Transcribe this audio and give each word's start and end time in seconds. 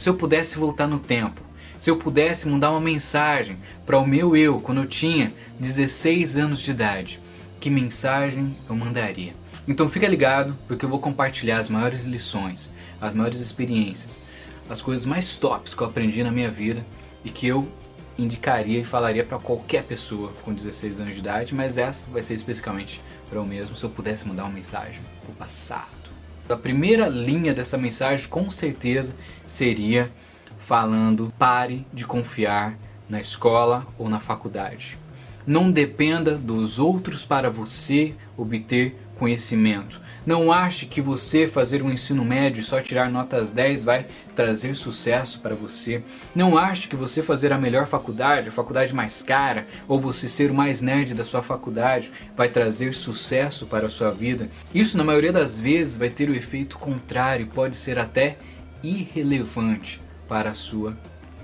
se 0.00 0.08
eu 0.08 0.14
pudesse 0.14 0.56
voltar 0.56 0.86
no 0.86 0.98
tempo, 0.98 1.42
se 1.76 1.90
eu 1.90 1.96
pudesse 1.98 2.48
mandar 2.48 2.70
uma 2.70 2.80
mensagem 2.80 3.58
para 3.84 3.98
o 3.98 4.06
meu 4.06 4.34
eu 4.34 4.58
quando 4.58 4.80
eu 4.80 4.86
tinha 4.86 5.30
16 5.58 6.38
anos 6.38 6.60
de 6.60 6.70
idade, 6.70 7.20
que 7.60 7.68
mensagem 7.68 8.56
eu 8.66 8.74
mandaria? 8.74 9.34
Então 9.68 9.90
fica 9.90 10.08
ligado, 10.08 10.56
porque 10.66 10.86
eu 10.86 10.88
vou 10.88 11.00
compartilhar 11.00 11.58
as 11.58 11.68
maiores 11.68 12.06
lições, 12.06 12.70
as 12.98 13.12
maiores 13.12 13.40
experiências, 13.40 14.22
as 14.70 14.80
coisas 14.80 15.04
mais 15.04 15.36
tops 15.36 15.74
que 15.74 15.82
eu 15.82 15.88
aprendi 15.88 16.22
na 16.22 16.32
minha 16.32 16.50
vida 16.50 16.82
e 17.22 17.28
que 17.28 17.46
eu 17.46 17.68
indicaria 18.16 18.78
e 18.78 18.84
falaria 18.84 19.22
para 19.22 19.38
qualquer 19.38 19.84
pessoa 19.84 20.32
com 20.42 20.54
16 20.54 20.98
anos 20.98 21.12
de 21.12 21.20
idade, 21.20 21.54
mas 21.54 21.76
essa 21.76 22.10
vai 22.10 22.22
ser 22.22 22.32
especificamente 22.32 23.02
para 23.28 23.38
eu 23.38 23.44
mesmo, 23.44 23.76
se 23.76 23.84
eu 23.84 23.90
pudesse 23.90 24.26
mandar 24.26 24.44
uma 24.44 24.54
mensagem 24.54 25.02
pro 25.22 25.34
passado. 25.34 26.19
A 26.50 26.56
primeira 26.56 27.08
linha 27.08 27.54
dessa 27.54 27.78
mensagem 27.78 28.28
com 28.28 28.50
certeza 28.50 29.14
seria 29.46 30.10
falando 30.58 31.32
pare 31.38 31.86
de 31.92 32.04
confiar 32.04 32.76
na 33.08 33.20
escola 33.20 33.86
ou 33.96 34.08
na 34.08 34.18
faculdade. 34.18 34.98
Não 35.46 35.70
dependa 35.70 36.36
dos 36.36 36.78
outros 36.78 37.24
para 37.24 37.48
você 37.50 38.14
obter 38.36 38.96
conhecimento. 39.20 40.00
Não 40.24 40.50
ache 40.50 40.86
que 40.86 41.00
você 41.00 41.46
fazer 41.46 41.82
um 41.82 41.90
ensino 41.90 42.24
médio 42.24 42.60
e 42.60 42.64
só 42.64 42.80
tirar 42.80 43.10
notas 43.10 43.50
10 43.50 43.84
vai 43.84 44.06
trazer 44.34 44.74
sucesso 44.74 45.40
para 45.40 45.54
você. 45.54 46.02
Não 46.34 46.56
ache 46.56 46.88
que 46.88 46.96
você 46.96 47.22
fazer 47.22 47.52
a 47.52 47.58
melhor 47.58 47.86
faculdade, 47.86 48.48
a 48.48 48.52
faculdade 48.52 48.94
mais 48.94 49.22
cara, 49.22 49.66
ou 49.86 50.00
você 50.00 50.26
ser 50.26 50.50
o 50.50 50.54
mais 50.54 50.80
nerd 50.80 51.12
da 51.12 51.24
sua 51.24 51.42
faculdade 51.42 52.10
vai 52.34 52.48
trazer 52.48 52.94
sucesso 52.94 53.66
para 53.66 53.86
a 53.86 53.90
sua 53.90 54.10
vida. 54.10 54.48
Isso 54.74 54.96
na 54.96 55.04
maioria 55.04 55.32
das 55.32 55.60
vezes 55.60 55.96
vai 55.96 56.08
ter 56.08 56.30
o 56.30 56.34
efeito 56.34 56.78
contrário, 56.78 57.46
pode 57.48 57.76
ser 57.76 57.98
até 57.98 58.38
irrelevante 58.82 60.00
para 60.26 60.50
a 60.50 60.54
sua 60.54 60.96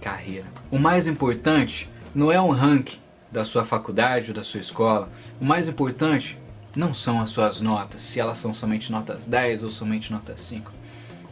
carreira. 0.00 0.46
O 0.70 0.78
mais 0.78 1.08
importante 1.08 1.90
não 2.14 2.30
é 2.30 2.40
o 2.40 2.50
ranking 2.50 2.98
da 3.32 3.44
sua 3.44 3.64
faculdade 3.64 4.30
ou 4.30 4.34
da 4.34 4.44
sua 4.44 4.60
escola. 4.60 5.08
O 5.40 5.44
mais 5.44 5.66
importante 5.66 6.38
não 6.74 6.92
são 6.92 7.20
as 7.20 7.30
suas 7.30 7.60
notas, 7.60 8.00
se 8.00 8.18
elas 8.18 8.38
são 8.38 8.52
somente 8.52 8.90
notas 8.90 9.26
10 9.26 9.62
ou 9.62 9.70
somente 9.70 10.12
notas 10.12 10.40
5. 10.40 10.72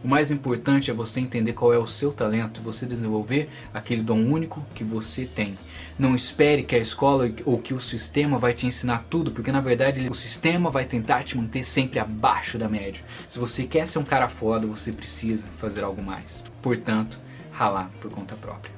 O 0.05 0.09
mais 0.09 0.33
importante 0.33 0.91
é 0.91 0.95
você 0.95 1.21
entender 1.21 1.53
qual 1.53 1.73
é 1.73 1.79
o 1.79 1.87
seu 1.87 2.13
talento 2.13 2.61
e 2.61 2.65
você 2.65 2.85
desenvolver 2.85 3.49
aquele 3.73 4.03
dom 4.03 4.19
único 4.19 4.65
que 4.75 4.83
você 4.83 5.27
tem. 5.27 5.57
Não 5.97 6.17
espere 6.17 6.65
que 6.65 6.75
a 6.75 6.79
escola 6.79 7.31
ou 7.45 7.59
que 7.59 7.73
o 7.73 7.81
sistema 7.81 8.37
vai 8.37 8.53
te 8.53 8.67
ensinar 8.67 9.05
tudo, 9.09 9.31
porque 9.31 9.53
na 9.53 9.61
verdade 9.61 10.09
o 10.11 10.15
sistema 10.15 10.71
vai 10.71 10.87
tentar 10.87 11.23
te 11.23 11.37
manter 11.37 11.63
sempre 11.63 12.01
abaixo 12.01 12.59
da 12.59 12.69
média. 12.69 13.05
Se 13.29 13.39
você 13.39 13.63
quer 13.65 13.87
ser 13.87 14.01
um 14.01 14.05
cara 14.05 14.29
foda, 14.29 14.67
você 14.67 14.91
precisa 14.91 15.45
fazer 15.59 15.85
algo 15.85 16.03
mais. 16.03 16.43
Portanto, 16.61 17.17
ralar 17.53 17.89
por 18.01 18.11
conta 18.11 18.35
própria. 18.35 18.73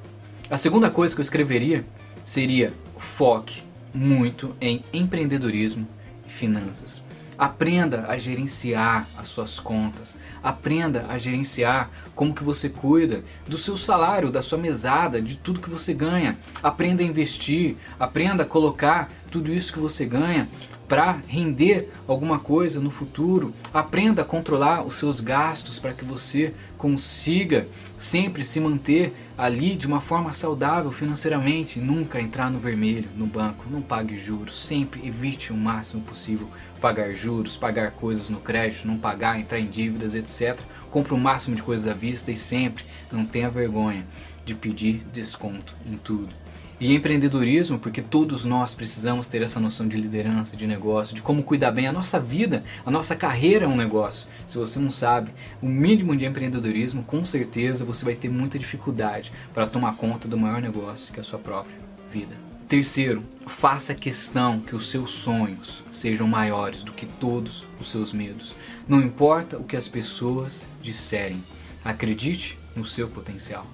A 0.47 0.57
segunda 0.57 0.91
coisa 0.91 1.15
que 1.15 1.21
eu 1.21 1.23
escreveria 1.23 1.83
seria 2.23 2.71
foque 2.99 3.63
muito 3.91 4.55
em 4.61 4.83
empreendedorismo 4.93 5.87
finanças. 6.35 7.01
Aprenda 7.37 8.05
a 8.07 8.17
gerenciar 8.17 9.07
as 9.17 9.27
suas 9.27 9.59
contas. 9.59 10.15
Aprenda 10.41 11.05
a 11.09 11.17
gerenciar 11.17 11.89
como 12.15 12.33
que 12.33 12.43
você 12.43 12.69
cuida 12.69 13.23
do 13.45 13.57
seu 13.57 13.75
salário, 13.75 14.31
da 14.31 14.41
sua 14.41 14.57
mesada, 14.57 15.21
de 15.21 15.35
tudo 15.35 15.59
que 15.59 15.69
você 15.69 15.93
ganha. 15.93 16.37
Aprenda 16.63 17.03
a 17.03 17.05
investir, 17.05 17.75
aprenda 17.99 18.43
a 18.43 18.45
colocar 18.45 19.11
tudo 19.29 19.53
isso 19.53 19.73
que 19.73 19.79
você 19.79 20.05
ganha 20.05 20.47
para 20.87 21.19
render 21.27 21.91
alguma 22.07 22.39
coisa 22.39 22.79
no 22.79 22.91
futuro. 22.91 23.53
Aprenda 23.73 24.21
a 24.21 24.25
controlar 24.25 24.83
os 24.83 24.95
seus 24.95 25.19
gastos 25.19 25.79
para 25.79 25.93
que 25.93 26.05
você 26.05 26.53
consiga 26.77 27.67
sempre 27.99 28.43
se 28.43 28.59
manter 28.59 29.13
ali 29.37 29.75
de 29.75 29.87
uma 29.87 29.99
forma 29.99 30.31
saudável 30.33 30.91
financeiramente, 30.91 31.79
nunca 31.79 32.21
entrar 32.21 32.51
no 32.51 32.59
vermelho 32.59 33.09
no 33.15 33.25
banco, 33.25 33.65
não 33.69 33.81
pague 33.81 34.17
juros, 34.17 34.63
sempre 34.63 35.07
evite 35.07 35.51
o 35.51 35.57
máximo 35.57 36.03
possível 36.03 36.47
pagar 36.79 37.11
juros, 37.13 37.57
pagar 37.57 37.91
coisas 37.91 38.29
no 38.29 38.39
crédito, 38.39 38.87
não 38.87 38.97
pagar, 38.97 39.39
entrar 39.39 39.59
em 39.59 39.67
dívidas, 39.67 40.13
etc. 40.13 40.59
Compre 40.91 41.13
o 41.13 41.17
máximo 41.17 41.55
de 41.55 41.63
coisas 41.63 41.87
à 41.87 41.93
vista 41.93 42.31
e 42.31 42.35
sempre 42.35 42.85
não 43.11 43.25
tenha 43.25 43.49
vergonha 43.49 44.05
de 44.45 44.53
pedir 44.53 45.03
desconto 45.11 45.75
em 45.85 45.97
tudo. 45.97 46.29
E 46.77 46.93
empreendedorismo, 46.93 47.79
porque 47.79 48.01
todos 48.01 48.43
nós 48.43 48.75
precisamos 48.75 49.27
ter 49.27 49.41
essa 49.41 49.61
noção 49.61 49.87
de 49.87 49.95
liderança, 49.95 50.57
de 50.57 50.67
negócio, 50.67 51.15
de 51.15 51.21
como 51.21 51.41
cuidar 51.41 51.71
bem 51.71 51.87
a 51.87 51.93
nossa 51.93 52.19
vida, 52.19 52.65
a 52.85 52.91
nossa 52.91 53.15
carreira 53.15 53.63
é 53.63 53.67
um 53.67 53.77
negócio. 53.77 54.27
Se 54.45 54.57
você 54.57 54.77
não 54.77 54.91
sabe 54.91 55.31
o 55.61 55.67
mínimo 55.67 56.15
de 56.17 56.25
empreendedorismo, 56.25 57.03
com 57.03 57.23
certeza 57.23 57.85
você 57.85 58.03
vai 58.03 58.15
ter 58.15 58.29
muita 58.29 58.59
dificuldade 58.59 59.31
para 59.53 59.67
tomar 59.67 59.95
conta 59.95 60.27
do 60.27 60.37
maior 60.37 60.61
negócio, 60.61 61.13
que 61.13 61.19
é 61.19 61.21
a 61.21 61.25
sua 61.25 61.39
própria 61.39 61.77
vida. 62.11 62.35
Terceiro, 62.67 63.23
faça 63.47 63.93
questão 63.93 64.59
que 64.59 64.75
os 64.75 64.89
seus 64.89 65.11
sonhos 65.11 65.81
sejam 65.91 66.27
maiores 66.27 66.83
do 66.83 66.91
que 66.91 67.05
todos 67.05 67.65
os 67.79 67.89
seus 67.89 68.11
medos. 68.11 68.53
Não 68.85 68.99
importa 68.99 69.57
o 69.57 69.63
que 69.63 69.77
as 69.77 69.87
pessoas 69.87 70.67
disserem, 70.81 71.41
acredite 71.85 72.57
no 72.75 72.85
seu 72.85 73.07
potencial. 73.07 73.65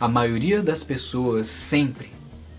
A 0.00 0.08
maioria 0.08 0.62
das 0.62 0.82
pessoas 0.82 1.46
sempre 1.46 2.10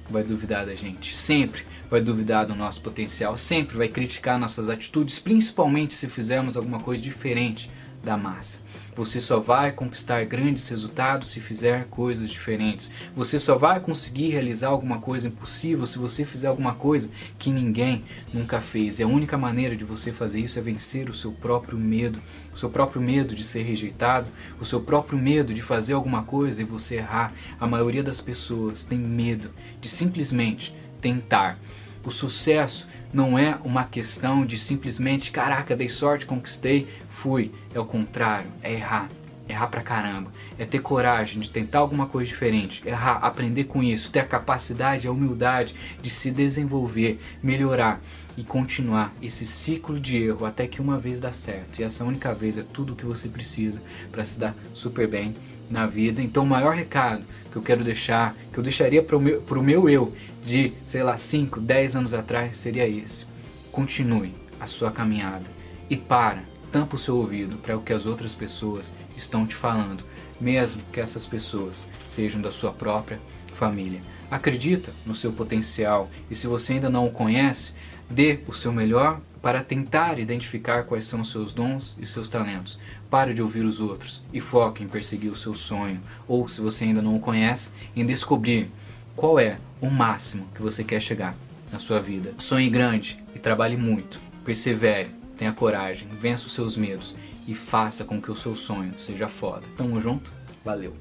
vai 0.10 0.24
duvidar 0.24 0.66
da 0.66 0.76
gente, 0.76 1.16
sempre 1.16 1.64
vai 1.90 2.02
duvidar 2.02 2.46
do 2.46 2.56
nosso 2.56 2.82
potencial, 2.82 3.38
sempre 3.38 3.78
vai 3.78 3.88
criticar 3.88 4.40
nossas 4.40 4.70
atitudes, 4.70 5.20
principalmente 5.20 5.94
se 5.94 6.08
fizermos 6.08 6.58
alguma 6.58 6.80
coisa 6.80 7.02
diferente 7.02 7.70
da 8.04 8.18
massa. 8.18 8.60
Você 8.96 9.20
só 9.20 9.40
vai 9.40 9.72
conquistar 9.72 10.24
grandes 10.26 10.68
resultados 10.68 11.30
se 11.30 11.40
fizer 11.40 11.86
coisas 11.86 12.30
diferentes. 12.30 12.92
Você 13.16 13.40
só 13.40 13.58
vai 13.58 13.80
conseguir 13.80 14.30
realizar 14.30 14.68
alguma 14.68 15.00
coisa 15.00 15.28
impossível 15.28 15.88
se 15.88 15.98
você 15.98 16.24
fizer 16.24 16.48
alguma 16.48 16.76
coisa 16.76 17.10
que 17.40 17.50
ninguém 17.50 18.04
nunca 18.32 18.62
fez. 18.62 19.00
E 19.00 19.04
a 19.04 19.08
única 19.08 19.36
maneira 19.36 19.76
de 19.76 19.84
você 19.84 20.12
fazer 20.12 20.42
isso 20.42 20.60
é 20.60 20.62
vencer 20.62 21.10
o 21.10 21.14
seu 21.14 21.32
próprio 21.32 21.78
medo, 21.78 22.22
o 22.54 22.58
seu 22.58 22.70
próprio 22.70 23.02
medo 23.02 23.34
de 23.34 23.44
ser 23.44 23.64
rejeitado, 23.64 24.28
o 24.60 24.66
seu 24.66 24.82
próprio 24.82 25.18
medo 25.18 25.54
de 25.54 25.64
fazer 25.64 25.94
alguma 25.94 26.22
coisa 26.24 26.62
e 26.62 26.66
você 26.66 26.98
errar. 26.98 27.34
A 27.60 27.66
maioria 27.66 28.04
das 28.04 28.22
pessoas 28.22 28.84
tem 28.84 29.00
medo 29.00 29.50
de 29.82 29.90
simplesmente 29.90 30.76
tentar. 31.02 31.58
O 32.06 32.12
sucesso 32.12 32.88
não 33.14 33.38
é 33.38 33.58
uma 33.64 33.86
questão 33.86 34.46
de 34.46 34.58
simplesmente, 34.58 35.32
caraca, 35.32 35.76
dei 35.76 35.90
sorte, 35.90 36.26
conquistei, 36.26 36.88
fui. 37.10 37.52
É 37.74 37.80
o 37.80 37.86
contrário, 37.86 38.50
é 38.62 38.74
errar. 38.74 39.10
Errar 39.48 39.68
pra 39.68 39.82
caramba. 39.82 40.32
É 40.58 40.66
ter 40.66 40.80
coragem 40.80 41.42
de 41.42 41.50
tentar 41.50 41.80
alguma 41.80 42.08
coisa 42.08 42.30
diferente. 42.30 42.82
Errar, 42.88 43.18
aprender 43.18 43.66
com 43.66 43.84
isso. 43.84 44.12
Ter 44.12 44.20
a 44.20 44.26
capacidade, 44.26 45.08
a 45.08 45.12
humildade 45.12 45.76
de 46.02 46.10
se 46.10 46.32
desenvolver, 46.32 47.20
melhorar 47.42 48.02
e 48.38 48.44
continuar 48.44 49.14
esse 49.22 49.46
ciclo 49.46 50.00
de 50.00 50.24
erro 50.24 50.46
até 50.46 50.66
que 50.66 50.82
uma 50.82 50.98
vez 50.98 51.20
dá 51.20 51.34
certo. 51.34 51.80
E 51.80 51.84
essa 51.84 52.04
única 52.04 52.34
vez 52.34 52.58
é 52.58 52.64
tudo 52.64 52.94
o 52.94 52.96
que 52.96 53.06
você 53.06 53.28
precisa 53.28 53.82
para 54.12 54.24
se 54.24 54.40
dar 54.40 54.56
super 54.74 55.08
bem 55.08 55.36
na 55.70 55.86
vida. 55.86 56.22
Então, 56.22 56.44
o 56.44 56.48
maior 56.48 56.74
recado 56.74 57.24
que 57.52 57.58
eu 57.58 57.62
quero 57.62 57.84
deixar, 57.84 58.36
que 58.52 58.58
eu 58.58 58.64
deixaria 58.64 59.04
para 59.04 59.18
o 59.18 59.20
meu, 59.20 59.42
pro 59.42 59.62
meu 59.62 59.90
eu 59.90 60.14
de, 60.44 60.74
sei 60.86 61.04
lá, 61.04 61.18
5, 61.18 61.60
10 61.60 61.96
anos 61.96 62.14
atrás, 62.14 62.58
seria 62.58 62.88
esse: 62.88 63.26
continue 63.72 64.34
a 64.60 64.68
sua 64.68 64.92
caminhada 64.92 65.46
e 65.90 65.98
para 65.98 66.44
tampa 66.74 66.96
o 66.96 67.00
seu 67.00 67.18
ouvido 67.18 67.58
para 67.58 67.78
o 67.78 67.82
que 67.84 67.94
as 67.94 68.08
outras 68.08 68.34
pessoas 68.34 68.92
estão 69.16 69.46
te 69.46 69.54
falando, 69.54 70.04
mesmo 70.42 70.82
que 70.92 71.00
essas 71.00 71.28
pessoas 71.28 71.86
sejam 72.08 72.42
da 72.42 72.50
sua 72.50 72.74
própria 72.74 73.20
família. 73.54 74.02
Acredita 74.32 74.92
no 75.06 75.16
seu 75.16 75.32
potencial 75.32 76.10
e 76.32 76.36
se 76.36 76.48
você 76.48 76.74
ainda 76.74 76.90
não 76.90 77.06
o 77.06 77.12
conhece, 77.12 77.74
dê 78.10 78.40
o 78.48 78.54
seu 78.54 78.74
melhor 78.74 79.22
para 79.40 79.64
tentar 79.64 80.18
identificar 80.18 80.86
quais 80.86 81.06
são 81.06 81.22
os 81.22 81.30
seus 81.30 81.54
dons 81.54 81.94
e 82.00 82.08
seus 82.08 82.28
talentos. 82.28 82.80
Pare 83.08 83.36
de 83.36 83.42
ouvir 83.44 83.66
os 83.66 83.80
outros 83.80 84.24
e 84.34 84.42
foque 84.42 84.84
em 84.84 84.88
perseguir 84.88 85.32
o 85.32 85.36
seu 85.36 85.54
sonho, 85.54 86.02
ou 86.28 86.48
se 86.48 86.60
você 86.60 86.86
ainda 86.86 87.04
não 87.04 87.18
o 87.18 87.20
conhece, 87.20 87.70
em 87.96 88.04
descobrir 88.04 88.72
qual 89.16 89.40
é 89.40 89.60
o 89.80 89.92
máximo 89.92 90.48
que 90.56 90.62
você 90.62 90.84
quer 90.84 91.00
chegar 91.00 91.36
na 91.72 91.78
sua 91.78 92.00
vida. 92.00 92.34
Sonhe 92.40 92.68
grande 92.68 93.24
e 93.36 93.40
trabalhe 93.40 93.78
muito. 93.78 94.20
Persevere 94.44 95.23
tenha 95.38 95.54
coragem, 95.54 96.08
vença 96.08 96.46
os 96.46 96.54
seus 96.54 96.78
medos 96.78 97.16
e 97.48 97.54
faça 97.54 98.04
com 98.04 98.22
que 98.22 98.32
o 98.32 98.36
seu 98.36 98.56
sonho 98.56 98.94
seja 99.00 99.28
foda. 99.28 99.66
Tamo 99.78 100.00
junto? 100.00 100.32
Valeu! 100.64 100.94